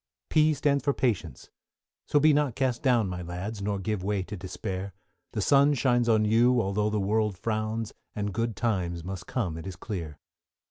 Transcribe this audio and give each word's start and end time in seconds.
=P= 0.31 0.55
stands 0.55 0.83
for 0.83 0.95
Patience, 0.95 1.51
so 2.07 2.19
be 2.19 2.33
not 2.33 2.55
cast 2.55 2.81
down, 2.81 3.07
My 3.07 3.21
lads, 3.21 3.61
nor 3.61 3.77
give 3.77 4.03
way 4.03 4.23
to 4.23 4.35
despair; 4.35 4.95
The 5.33 5.43
sun 5.43 5.75
shines 5.75 6.09
on 6.09 6.25
you, 6.25 6.59
although 6.59 6.89
the 6.89 6.99
world 6.99 7.37
frowns, 7.37 7.93
And 8.15 8.33
good 8.33 8.55
times 8.55 9.03
must 9.03 9.27
come 9.27 9.57
it 9.59 9.67
is 9.67 9.75
clear. 9.75 10.17